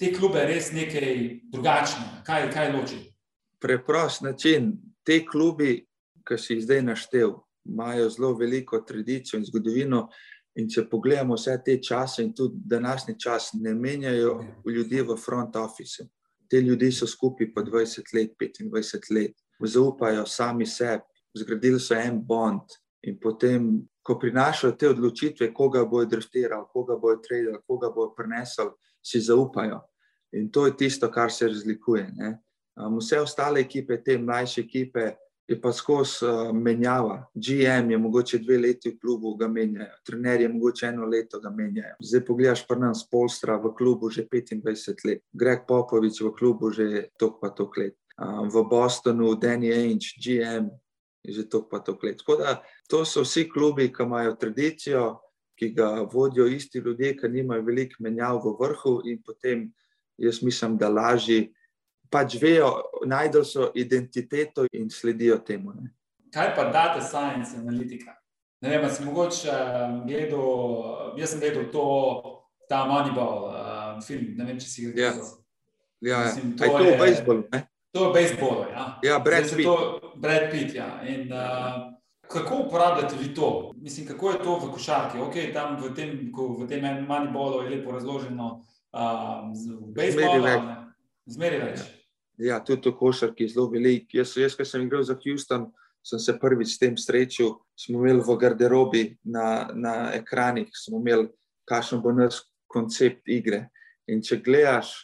te 0.00 0.12
klube 0.12 0.44
res 0.48 0.72
nekaj 0.72 1.40
drugačnega? 1.52 2.22
Kaj, 2.26 2.48
kaj 2.54 2.72
loči? 2.72 3.00
Preprost 3.60 4.22
način. 4.22 4.72
Te 5.04 5.22
klubi, 5.26 5.86
ki 6.28 6.36
si 6.38 6.54
jih 6.54 6.64
zdaj 6.64 6.82
naštel, 6.82 7.32
imajo 7.64 8.10
zelo 8.10 8.34
veliko 8.36 8.80
tradicijo 8.80 9.40
in 9.40 9.46
zgodovino. 9.48 10.08
In 10.58 10.66
če 10.68 10.82
pogledamo 10.90 11.36
vse 11.38 11.54
te 11.64 11.76
čase, 11.82 12.24
in 12.24 12.32
tudi 12.36 12.58
današnji 12.68 13.14
čas, 13.20 13.52
ne 13.54 13.74
menjajo 13.74 14.40
ljudi 14.66 15.00
v 15.06 15.16
front 15.16 15.56
office. 15.56 16.08
Te 16.50 16.60
ljudi 16.60 16.90
so 16.92 17.06
skupaj 17.06 17.52
po 17.54 17.62
20 17.62 18.10
let, 18.16 18.34
25 18.40 19.12
let, 19.14 19.36
zaupajo 19.66 20.26
sami 20.26 20.66
sebi, 20.66 21.04
zgradili 21.36 21.80
so 21.80 21.94
en 21.94 22.20
bond, 22.26 22.80
In 23.02 23.16
potem, 23.20 23.70
ko 24.04 24.18
prinašajo 24.20 24.74
te 24.76 24.88
odločitve, 24.88 25.52
koga 25.56 25.84
bojo 25.88 26.08
drftirali, 26.08 26.68
koga 26.72 26.98
bojo 27.00 27.20
trajali, 27.24 27.62
koga 27.66 27.88
bojo 27.94 28.12
prenesli, 28.16 28.68
si 29.02 29.20
zaupajo. 29.20 29.80
In 30.36 30.50
to 30.52 30.66
je 30.66 30.76
tisto, 30.76 31.08
kar 31.10 31.32
se 31.32 31.48
razlikuje. 31.48 32.06
Um, 32.76 32.98
vse 33.00 33.20
ostale 33.20 33.60
ekipe, 33.60 33.96
te 34.04 34.18
mlajše 34.18 34.60
ekipe, 34.60 35.14
je 35.48 35.56
pa 35.60 35.72
skozi 35.72 36.26
uh, 36.26 36.52
menjava. 36.54 37.16
GM 37.34 37.90
je 37.90 37.98
mogoče 37.98 38.38
dve 38.38 38.58
leti 38.58 38.92
v 38.92 38.98
klubu, 39.00 39.32
ga 39.36 39.48
menjajo, 39.48 39.96
trener 40.06 40.44
je 40.44 40.48
mogoče 40.48 40.86
eno 40.86 41.08
leto 41.08 41.40
ga 41.40 41.50
menjajo. 41.50 41.96
Zdaj 42.04 42.24
pogledaš 42.26 42.66
pa 42.68 42.76
nas 42.78 43.02
Polstra 43.10 43.56
v 43.56 43.72
klubu 43.74 44.10
že 44.10 44.28
25 44.28 45.08
let, 45.08 45.24
Greg 45.32 45.64
Popovič 45.66 46.20
v 46.20 46.30
klubu 46.38 46.70
že 46.70 47.08
tok 47.18 47.40
pa 47.40 47.50
tok 47.50 47.80
let. 47.80 47.96
Um, 48.20 48.50
v 48.52 48.68
Bostonu, 48.68 49.32
Danny 49.34 49.72
Ainge, 49.72 50.12
GM 50.20 50.68
je 51.24 51.32
že 51.32 51.44
tok 51.48 51.68
pa 51.70 51.80
tok 51.80 52.02
let. 52.04 52.22
Da, 52.38 52.62
to 52.88 53.04
so 53.04 53.24
vsi 53.24 53.48
klubi, 53.48 53.92
ki 53.92 54.02
imajo 54.02 54.36
tradicijo, 54.36 55.20
ki 55.56 55.72
ga 55.76 56.04
vodijo 56.08 56.46
isti 56.46 56.78
ljudje, 56.78 57.16
ki 57.16 57.28
nimajo 57.28 57.62
veliko 57.62 58.00
menjav 58.00 58.40
v 58.44 58.56
vrhu 58.60 59.00
in 59.04 59.22
potem 59.22 59.72
jaz 60.16 60.42
mislim, 60.42 60.76
da 60.76 60.88
lažje 60.88 61.50
pač 62.10 62.34
vejo, 62.42 62.82
najdel 63.06 63.44
so 63.44 63.70
identiteto 63.74 64.66
in 64.72 64.90
sledijo 64.90 65.38
temu. 65.38 65.72
Ne. 65.72 65.92
Kaj 66.32 66.54
pa 66.56 66.64
data 66.72 67.00
science 67.00 67.56
analitika? 67.56 68.16
Ne 68.60 68.78
vem, 68.78 68.90
sem 68.90 69.06
mogoče 69.06 69.48
uh, 69.48 70.00
gledal, 70.04 71.14
jaz 71.16 71.32
sem 71.32 71.40
gledal 71.40 71.70
to, 71.72 71.84
ta 72.68 72.84
Moneyball 72.88 73.46
uh, 73.48 74.02
film, 74.04 74.34
ne 74.36 74.44
vem, 74.44 74.58
če 74.60 74.68
si 74.68 74.88
ga 74.88 74.96
gledal. 74.96 75.30
Ja, 76.00 76.10
ja. 76.10 76.26
Mislim, 76.26 76.56
to, 76.56 76.68
to 76.68 76.84
je 76.84 76.96
v 76.96 76.98
bejsbolu. 77.00 77.44
To 77.92 78.04
je 78.04 78.08
v 78.08 78.12
bejsbolu, 78.14 78.64
ja. 78.70 78.84
Ja, 79.02 79.18
Brad 79.18 79.50
Pitt. 79.50 79.68
Brad 80.16 80.50
Pitt, 80.50 80.74
ja. 80.74 81.02
In, 81.02 81.32
uh, 81.32 81.90
kako 82.30 82.66
uporabljate 82.66 83.16
vi 83.18 83.34
to? 83.34 83.72
Mislim, 83.76 84.06
kako 84.06 84.30
je 84.30 84.42
to 84.42 84.58
v 84.58 84.72
košarki? 84.72 85.18
Ok, 85.18 85.34
tam 85.52 85.76
v 85.82 85.94
tem, 85.94 86.30
v 86.30 86.66
tem 86.68 86.84
Moneyballu 87.08 87.64
je 87.64 87.70
lepo 87.70 87.90
razloženo 87.92 88.62
uh, 88.94 89.50
v 89.50 89.90
bejsbolu. 89.94 90.46
Zmeri 91.26 91.58
več. 91.58 91.82
Ja. 91.82 92.00
Ja, 92.40 92.56
tudi 92.64 92.88
v 92.88 92.96
košarki 92.96 93.44
je 93.44 93.52
zelo 93.52 93.68
velik. 93.68 94.14
Jaz, 94.16 94.32
jaz 94.38 94.54
ko 94.56 94.64
sem 94.64 94.86
igral 94.86 95.02
za 95.04 95.18
Houston, 95.18 95.66
sem 96.00 96.18
se 96.22 96.32
prvič 96.40 96.72
s 96.72 96.80
tem 96.80 96.96
srečal. 96.96 97.58
Smo 97.76 98.00
imeli 98.00 98.22
v 98.24 98.36
garderobi 98.40 99.02
na, 99.28 99.68
na 99.74 99.94
ekranih, 100.16 100.70
smo 100.72 101.02
imeli, 101.02 101.28
kakšen 101.68 102.00
bo 102.00 102.14
naš 102.16 102.40
koncept 102.70 103.28
igre. 103.28 103.66
In 104.08 104.24
če 104.24 104.40
gledaš, 104.40 104.94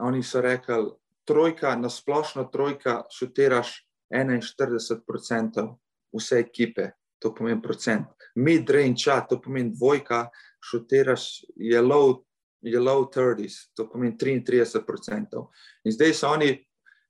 oni 0.00 0.24
so 0.24 0.40
rekli, 0.40 0.94
trojka, 1.24 1.76
na 1.76 1.90
splošno 1.90 2.44
trojka, 2.52 3.02
šutiraš 3.10 3.86
41% 4.12 5.68
vse 6.12 6.38
ekipe, 6.38 6.90
to 7.18 7.34
pomeni 7.34 7.62
procent. 7.62 8.06
Mid-range, 8.36 9.10
to 9.28 9.40
pomeni 9.40 9.72
dvojka, 9.76 10.28
šutiraš 10.60 11.44
je 11.56 11.82
low 11.82 12.22
je 12.62 12.80
low 12.80 13.10
30s, 13.14 13.74
to 13.74 13.90
pomeni 13.90 14.16
33%. 14.18 15.46
In 15.84 15.92
zdaj 15.92 16.14
so 16.14 16.30
oni 16.30 16.66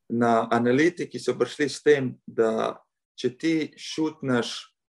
na 0.08 0.48
analitiki 0.50 1.20
prišli 1.38 1.68
s 1.68 1.82
tem, 1.82 2.14
da 2.26 2.80
če 3.14 3.36
ti 3.38 3.56
šutneš, 3.76 4.52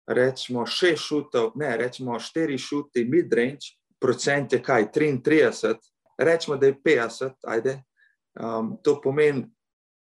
rečemo, 0.06 0.66
šest 0.66 1.02
šutov, 1.02 1.52
ne, 1.56 1.76
rečemo, 1.76 2.18
štiri 2.20 2.58
šuti 2.58 3.04
mid-range, 3.08 3.76
procent 4.00 4.52
je 4.52 4.62
kaj, 4.62 4.90
33, 4.92 5.74
rečemo, 6.18 6.56
da 6.56 6.66
je 6.66 6.76
50, 6.84 7.48
ajde. 7.48 7.82
Um, 8.32 8.76
to 8.82 8.96
pomeni, 9.00 9.44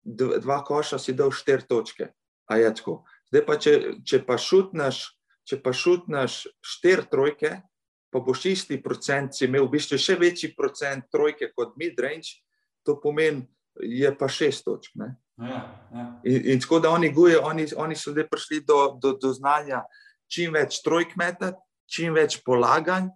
dva 0.03 0.61
koša 0.63 0.99
si 0.99 1.13
dal 1.13 1.33
štiri 1.35 1.67
točke, 1.67 2.11
a 2.47 2.57
je 2.57 2.69
tako. 2.75 3.01
Zdaj 3.31 3.43
pa, 3.47 3.57
če, 3.59 3.73
če 4.07 4.21
pa 4.27 4.37
šutneš, 4.39 5.03
če 5.47 5.59
pa 5.63 5.73
šutneš 5.75 6.45
štiri 6.63 7.07
trojke, 7.11 7.51
pa 8.11 8.19
boš 8.19 8.45
isti 8.51 8.79
procent, 8.83 9.35
si 9.35 9.47
imel 9.47 9.67
v 9.67 9.77
bistvu 9.77 9.99
še 9.99 10.17
večji 10.19 10.51
procent 10.55 11.07
trojke 11.11 11.51
kot 11.55 11.77
mid-range, 11.79 12.41
to 12.83 12.97
pomeni, 12.99 13.45
je 13.79 14.09
pa 14.17 14.27
šest 14.27 14.65
točk. 14.67 14.95
Ja, 14.97 15.61
ja. 15.95 16.05
In, 16.27 16.41
in 16.53 16.59
tako 16.59 16.81
da 16.83 16.91
oni 16.91 17.11
guje, 17.15 17.39
oni, 17.39 17.67
oni 17.77 17.95
so 17.95 18.11
zdaj 18.11 18.27
prišli 18.29 18.63
do, 18.67 18.97
do, 19.01 19.15
do 19.15 19.31
znanja 19.33 19.85
čim 20.31 20.53
več 20.55 20.81
trojk 20.83 21.15
metati, 21.19 21.59
čim 21.91 22.15
več 22.15 22.39
polaganj, 22.45 23.09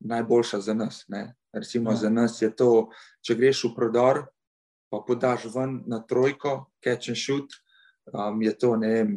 najboljša 0.00 0.60
za 0.60 0.74
nas. 0.74 1.04
Ne. 1.08 1.34
Recimo, 1.52 1.90
ja. 1.90 1.96
za 1.96 2.10
nas 2.10 2.42
je 2.42 2.56
to, 2.56 2.88
če 3.20 3.34
greš 3.34 3.64
v 3.64 3.74
prodor, 3.76 4.22
pa 4.90 5.02
podaš 5.06 5.44
ven 5.54 5.82
na 5.86 6.02
trojko, 6.04 6.72
catch 6.84 7.12
and 7.12 7.18
shoot, 7.18 7.52
um, 8.12 8.42
je 8.42 8.52
to 8.58 8.76
ne 8.76 8.88
vem. 8.88 9.12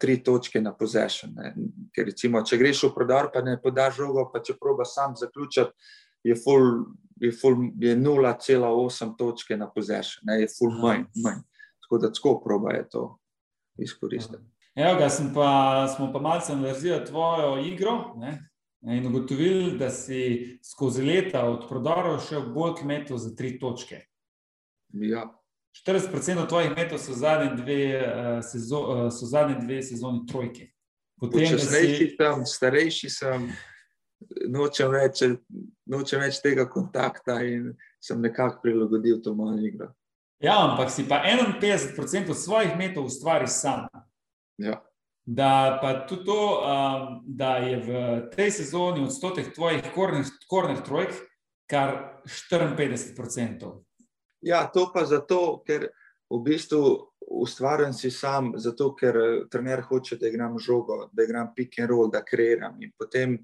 Tri 0.00 0.18
točke 0.24 0.60
na 0.60 0.74
possession. 0.76 1.32
Ker, 1.94 2.10
recimo, 2.10 2.42
če 2.44 2.58
greš 2.60 2.86
v 2.88 2.92
prodor, 2.96 3.30
pa 3.32 3.42
ne 3.42 3.56
podaš 3.60 4.02
žogo, 4.02 4.26
pa 4.32 4.42
če 4.44 4.58
proba 4.60 4.84
sam 4.88 5.16
zaključiti, 5.16 5.72
je, 6.22 6.36
je, 6.36 7.32
je 7.80 7.96
0,8 7.96 9.16
točke 9.18 9.56
na 9.56 9.70
possession, 9.72 10.28
ne, 10.28 10.42
je 10.42 10.50
full 10.52 10.76
manj, 10.82 11.06
manj. 11.24 11.42
Tako 11.82 11.98
da 11.98 12.12
tako 12.12 12.36
probajo 12.44 12.84
to 12.90 13.04
izkoristiti. 13.80 14.44
Evo 14.74 14.94
ga, 14.98 15.08
pa, 15.34 15.88
smo 15.96 16.12
pa 16.12 16.20
malce 16.20 16.52
analizirali 16.52 17.06
tvojo 17.06 17.58
igro 17.64 18.14
ne, 18.16 18.50
in 18.80 19.06
ugotovili, 19.06 19.78
da 19.78 19.90
si 19.90 20.58
skozi 20.64 21.04
leta 21.04 21.44
od 21.50 21.68
prodorov 21.68 22.20
šel 22.28 22.48
bolj 22.54 22.80
kmetov 22.80 23.18
za 23.18 23.34
tri 23.36 23.58
točke. 23.58 24.00
Ja. 24.92 25.26
40% 25.72 26.48
tvojih 26.48 26.76
metov 26.76 27.00
so 27.00 27.14
zadnje 27.16 27.56
dve, 27.62 27.82
uh, 27.98 28.44
sezo, 28.44 28.80
uh, 28.80 29.08
so 29.12 29.26
zadnje 29.26 29.56
dve 29.64 29.82
sezoni 29.82 30.26
trojke. 30.28 30.68
Potem, 31.20 31.58
si... 31.58 32.12
sem, 32.18 32.44
starejši 32.46 33.10
sem, 33.10 33.48
nočem 34.50 34.90
več, 34.92 35.22
nočem 35.86 36.22
več 36.22 36.40
tega 36.42 36.66
kontakta 36.70 37.40
in 37.46 37.72
sem 38.02 38.20
nekako 38.20 38.62
prilagodil 38.64 39.22
to 39.22 39.34
mojo 39.34 39.60
igro. 39.62 39.92
Ja, 40.42 40.56
ampak 40.66 40.90
si 40.90 41.06
pa 41.06 41.22
51% 41.22 42.34
svojih 42.34 42.74
metov 42.76 43.06
ustvari 43.06 43.46
sam. 43.46 43.86
Ja. 44.58 44.80
Da 45.22 45.78
pa 45.78 45.92
tudi 46.10 46.24
to, 46.26 46.38
um, 46.58 47.20
da 47.26 47.56
je 47.62 47.76
v 47.78 47.90
tej 48.34 48.50
sezoni 48.50 49.04
odstotek 49.06 49.54
tvojih 49.54 49.92
kornih 49.94 50.82
trojk 50.82 51.14
kar 51.70 52.18
54%. 52.26 53.70
Ja, 54.42 54.66
to 54.74 54.88
pa 54.94 55.04
zato, 55.06 55.62
ker 55.66 55.88
v 56.30 56.38
bistvu 56.42 56.82
ustvarjam 57.42 57.92
si 57.92 58.10
sam, 58.10 58.52
zato 58.56 58.92
ker 58.94 59.16
eh, 59.16 59.34
trener 59.50 59.82
hoče, 59.86 60.18
da 60.20 60.28
igram 60.28 60.58
žogo, 60.58 61.08
da 61.12 61.24
igram 61.24 61.52
pick 61.56 61.78
and 61.78 61.90
roll, 61.90 62.10
da 62.10 62.24
kreiram. 62.24 62.80
In 62.82 62.92
potem 62.98 63.38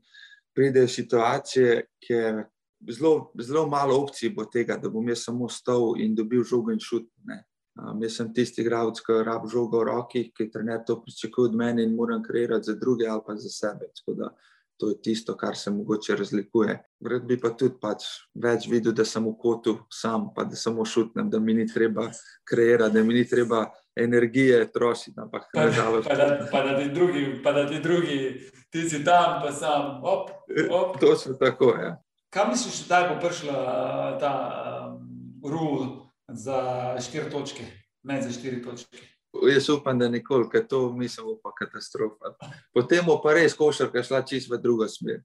pridejo 0.55 0.89
situacije, 0.89 1.85
ker 2.07 2.45
zelo, 2.91 3.31
zelo 3.41 3.67
malo 3.69 3.97
opcij 4.03 4.35
bo 4.35 4.45
tega, 4.45 4.77
da 4.77 4.91
bom 4.91 5.09
jaz 5.09 5.25
samo 5.25 5.49
stal 5.49 5.95
in 6.03 6.15
dobil 6.15 6.43
žogo 6.45 6.75
in 6.75 6.83
šut. 6.83 7.09
Um, 7.79 8.03
jaz 8.03 8.17
sem 8.19 8.33
tisti 8.35 8.65
igralec, 8.65 8.99
ki 9.07 9.23
rab 9.27 9.47
žogo 9.51 9.85
v 9.85 9.89
roki, 9.93 10.25
ki 10.35 10.51
trener 10.51 10.83
to 10.87 10.99
pričakuje 11.05 11.53
od 11.53 11.57
mene 11.57 11.85
in 11.87 11.95
moram 11.95 12.23
kreirati 12.23 12.73
za 12.73 12.75
druge 12.75 13.07
ali 13.07 13.23
pa 13.27 13.37
za 13.37 13.49
sebe. 13.49 13.93
Tako 13.95 14.17
da 14.19 14.33
to 14.79 14.89
je 14.89 15.01
tisto, 15.03 15.37
kar 15.37 15.57
se 15.57 15.71
mogoče 15.71 16.17
razlikuje. 16.17 16.79
Rad 17.11 17.25
bi 17.27 17.39
pa 17.41 17.51
tudi 17.51 17.75
pač 17.81 18.05
več 18.35 18.69
videl, 18.71 18.95
da 18.95 19.05
sem 19.05 19.25
v 19.27 19.35
kotu 19.39 19.75
sam, 19.93 20.29
pa 20.35 20.45
da 20.47 20.57
samo 20.57 20.87
šutnem, 20.87 21.31
da 21.31 21.41
mi 21.43 21.55
ni 21.55 21.67
treba 21.67 22.07
kreirati, 22.49 22.95
da 22.95 23.03
mi 23.03 23.15
ni 23.15 23.25
treba 23.29 23.65
energije 23.99 24.61
trošiti. 24.73 25.17
Pa, 25.17 25.27
pa, 25.33 25.43
pa, 25.55 26.15
da, 26.15 26.29
pa, 26.53 26.63
da 26.63 26.77
drugi, 26.95 27.25
pa 27.43 27.53
da 27.53 27.67
ti 27.69 27.83
drugi, 27.83 28.19
ti 28.71 28.89
si 28.89 29.03
tam, 29.05 29.43
pa 29.43 29.53
sam. 29.53 29.99
Op, 30.03 30.31
op. 30.71 30.97
To 31.01 31.13
je 31.13 31.39
tako. 31.41 31.75
Ja. 31.83 31.97
Kaj 32.31 32.49
misliš, 32.49 32.87
da 32.89 33.07
bo 33.09 33.21
prišla 33.21 33.59
ta 34.21 34.33
um, 34.93 35.41
rul 35.51 35.87
za 36.29 36.61
štiri 37.01 37.31
točke, 37.31 37.65
med 38.03 38.23
za 38.23 38.31
štiri 38.33 38.63
točke? 38.63 39.18
Jaz 39.53 39.69
upam, 39.69 39.99
da 39.99 40.09
nikoli, 40.09 40.49
ker 40.51 40.67
to 40.69 40.93
mislim, 40.93 41.27
pa 41.43 41.53
katastrofa. 41.55 42.33
Potem 42.75 43.05
bo 43.07 43.19
pa 43.23 43.35
res 43.37 43.55
košarka 43.55 44.03
šla 44.03 44.23
čisto 44.23 44.55
v 44.55 44.61
drugo 44.63 44.89
smer. 44.89 45.21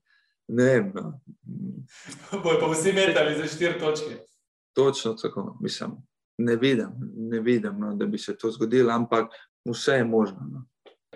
Ne 0.48 0.63
vem. 0.63 0.91
No. 0.95 1.13
Bojo 2.43 2.60
pa 2.60 2.72
vsi 2.74 2.93
metali 2.93 3.38
za 3.38 3.48
štiri 3.48 3.79
točke. 3.79 4.19
Točno 4.75 5.13
tako, 5.13 5.57
mislim. 5.62 5.98
Ne 6.38 6.55
vidim, 6.55 6.89
ne 7.15 7.39
vidim 7.39 7.79
no, 7.79 7.95
da 7.95 8.05
bi 8.05 8.17
se 8.17 8.38
to 8.38 8.51
zgodilo, 8.51 8.91
ampak 8.93 9.31
vse 9.69 9.91
je 10.01 10.03
možno. 10.03 10.48
No. 10.51 10.65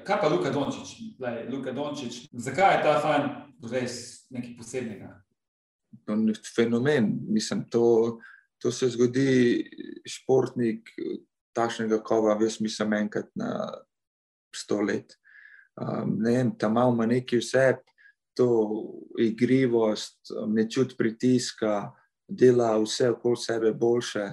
Kaj 0.06 0.22
pa 0.22 0.27
Luka 0.27 0.50
Dončić? 0.50 1.20
Lej, 1.20 1.48
Luka 1.51 1.72
Dončić? 1.72 2.29
Zakaj 2.32 2.77
je 2.77 2.84
ta 2.84 3.00
fan 3.01 3.29
res 3.72 4.27
nekaj 4.29 4.53
posebnega? 4.58 5.10
Fenomen. 6.56 7.17
Mislim, 7.27 7.65
to, 7.70 8.20
to 8.62 8.72
se 8.72 8.89
zgodi 8.89 9.65
športnik 10.08 10.89
takšnega 11.58 12.02
kova, 12.06 12.38
jaz 12.42 12.60
mislim, 12.62 12.94
enkrat 12.94 13.30
na 13.36 13.52
sto 14.56 14.82
let. 14.82 15.18
Um, 15.78 16.18
ne 16.22 16.38
vem, 16.38 16.52
tam 16.58 16.78
ima 16.78 17.06
neki 17.06 17.42
vse, 17.42 17.76
to 18.38 18.48
igrivost, 19.20 20.32
ne 20.48 20.68
čut 20.70 20.94
pritiska, 20.98 21.92
dela 22.28 22.76
vse 22.82 23.10
okoli 23.16 23.38
sebe 23.38 23.74
boljše. 23.74 24.28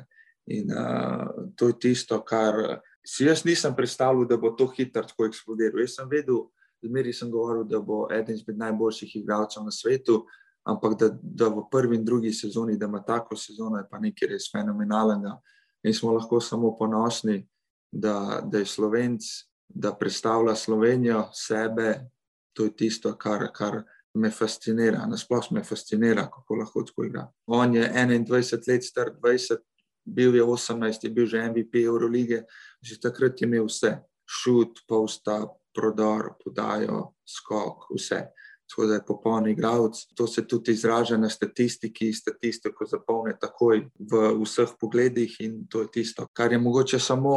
In 0.52 0.72
uh, 0.72 1.52
to 1.56 1.70
je 1.70 1.78
tisto, 1.80 2.20
kar 2.24 2.80
si 3.06 3.24
jaz 3.24 3.44
nisem 3.44 3.76
predstavljal, 3.76 4.26
da 4.28 4.36
bo 4.36 4.50
to 4.52 4.66
hitro 4.76 5.04
tako 5.08 5.28
eksplodiral. 5.28 5.80
Jaz 5.80 5.96
sem 5.96 6.08
vedel, 6.10 6.42
zmeri 6.84 7.12
sem 7.16 7.30
govoril, 7.32 7.64
da 7.64 7.80
bo 7.80 8.04
eden 8.12 8.36
izmed 8.36 8.58
najboljših 8.60 9.16
igralcev 9.22 9.64
na 9.64 9.72
svetu, 9.72 10.24
ampak 10.68 10.98
da, 11.00 11.08
da 11.22 11.48
v 11.48 11.64
prvi 11.72 11.96
in 11.96 12.04
drugi 12.04 12.32
sezoni, 12.32 12.76
da 12.76 12.88
ima 12.88 13.00
tako 13.04 13.36
sezono, 13.36 13.78
je 13.80 13.88
pa 13.90 14.00
nekaj 14.00 14.28
res 14.32 14.50
fenomenalnega 14.52 15.38
in 15.84 15.94
smo 15.94 16.12
lahko 16.12 16.40
samo 16.40 16.76
ponosni, 16.78 17.48
da, 17.92 18.40
da 18.44 18.58
je 18.58 18.66
Slovenc, 18.66 19.22
da 19.68 19.94
predstavlja 19.94 20.54
Slovenijo, 20.54 21.28
sebe. 21.32 22.10
To 22.52 22.64
je 22.64 22.76
tisto, 22.76 23.16
kar, 23.18 23.48
kar 23.54 23.82
me 24.14 24.30
fascinira. 24.30 25.06
Nasplošno 25.06 25.54
me 25.58 25.64
fascinira, 25.64 26.28
kako 26.30 26.54
lahko 26.54 26.82
tako 26.82 27.04
igra. 27.04 27.28
On 27.46 27.74
je 27.74 27.90
21 27.92 28.68
let 28.68 28.84
star, 28.84 29.10
20, 29.22 29.56
bil 30.04 30.34
je 30.34 30.42
18, 30.42 31.04
je 31.04 31.10
bil 31.10 31.26
že 31.26 31.48
MVP 31.48 31.74
Eurolige, 31.84 32.44
že 32.82 33.00
takrat 33.00 33.40
je 33.40 33.46
imel 33.48 33.66
vse. 33.66 33.96
Šut, 34.26 34.80
posta, 34.88 35.46
prodor, 35.74 36.34
podajo, 36.44 37.14
skok, 37.26 37.90
vse 37.90 38.22
tako 38.70 38.86
da 38.86 38.94
je 38.94 39.04
popoln 39.06 39.48
igralec. 39.48 40.06
To 40.16 40.26
se 40.26 40.46
tudi 40.46 40.72
izraža 40.72 41.16
na 41.16 41.28
statistiki, 41.28 42.12
statistiko 42.12 42.86
zapolne 42.86 43.36
takoj 43.40 43.86
v 43.98 44.24
vseh 44.42 44.74
pogledih 44.80 45.36
in 45.40 45.66
to 45.68 45.84
je 45.84 45.90
tisto, 45.92 46.26
kar 46.32 46.52
je 46.52 46.58
mogoče 46.58 46.98
samo 46.98 47.36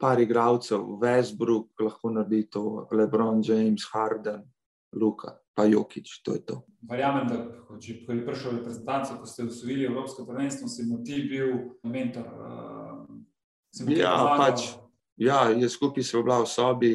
par 0.00 0.20
igralcev, 0.20 0.80
Westbrook 1.00 1.82
lahko 1.84 2.10
naredi 2.10 2.46
to, 2.50 2.88
Lebron 2.92 3.42
James, 3.44 3.84
Harden, 3.92 4.42
Luka. 4.96 5.36
Pa 5.54 5.64
Jokič, 5.64 6.22
to 6.24 6.32
je 6.32 6.40
to. 6.46 6.62
Verjamem, 6.88 7.26
da 7.28 7.36
če 7.82 7.92
je 7.92 8.20
prišel 8.24 8.54
reprezentanci, 8.60 9.18
ko 9.20 9.26
ste 9.28 9.44
usvojili 9.44 9.84
Evropsko 9.90 10.24
prvenstvo, 10.24 10.68
si 10.72 10.86
mu 10.88 11.02
ti 11.04 11.18
bil 11.28 11.74
mentor. 11.84 12.30
Uh, 12.32 13.90
ja, 13.92 14.14
pač. 14.38 14.70
Ja, 15.20 15.50
jaz 15.52 15.74
skupaj 15.76 16.02
smo 16.02 16.22
bila 16.24 16.38
v 16.40 16.46
sobi, 16.48 16.90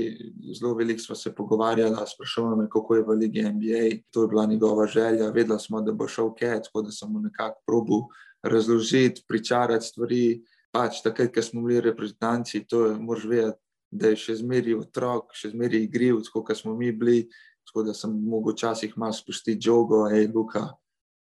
zelo 0.58 0.74
veliko 0.74 1.00
smo 1.00 1.16
se 1.16 1.30
pogovarjali, 1.36 1.96
sprašovali 2.14 2.58
me, 2.58 2.70
kako 2.70 2.96
je 2.96 3.04
v 3.06 3.18
Ligi 3.20 3.44
NBA. 3.44 3.84
To 4.12 4.24
je 4.24 4.28
bila 4.28 4.46
njegova 4.46 4.88
želja. 4.88 5.30
Vedela 5.30 5.60
smo, 5.60 5.82
da 5.82 5.92
bo 5.92 6.08
šel 6.08 6.32
Cat, 6.40 6.64
tako 6.64 6.82
da 6.82 6.92
sem 6.92 7.12
mu 7.12 7.20
nekako 7.20 7.62
probil 7.68 8.00
razložiti, 8.44 9.22
pričarati 9.28 9.86
stvari. 9.86 10.42
Pač 10.72 11.04
takrat, 11.04 11.36
ko 11.36 11.42
smo 11.42 11.62
bili 11.62 11.82
reprezentanci, 11.82 12.64
to 12.68 12.86
je 12.86 12.96
mož 13.00 13.28
vedeti, 13.30 13.62
da 13.92 14.10
je 14.10 14.18
še 14.18 14.36
zmeraj 14.42 14.80
otrok, 14.80 15.30
še 15.38 15.54
zmeraj 15.54 15.86
igriv, 15.86 16.18
kot 16.34 16.58
smo 16.58 16.74
mi 16.74 16.90
bili. 16.92 17.28
Tako 17.70 17.86
da 17.86 17.94
sem 17.94 18.18
mogel 18.26 18.58
včasih 18.58 18.98
malo 18.98 19.14
spustiti 19.14 19.62
žogo, 19.62 20.02
hej, 20.10 20.32
Luka, 20.34 20.66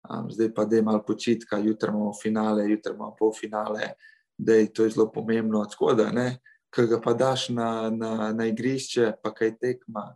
um, 0.09 0.25
zdaj 0.33 0.51
pa 0.57 0.65
da 0.65 0.81
je 0.81 0.81
malo 0.89 1.05
počitka, 1.05 1.61
jutri 1.61 1.93
imamo 1.93 2.17
finale, 2.17 2.65
jutri 2.69 2.97
imamo 2.97 3.15
polfinale, 3.19 3.93
da 4.37 4.57
je 4.57 4.73
to 4.73 4.89
zelo 4.89 5.11
pomembno. 5.13 5.61
Tako 5.69 5.93
da 5.93 6.09
ne 6.11 6.27
ki 6.75 6.87
ga 6.91 6.99
pa 6.99 7.13
daš 7.15 7.49
na, 7.55 7.89
na, 7.89 8.31
na 8.35 8.45
igrišče, 8.51 9.13
pa 9.23 9.31
kaj 9.33 9.55
tekma, 9.61 10.09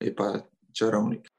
je 0.00 0.14
pa 0.14 0.46
čarovnik. 0.72 1.33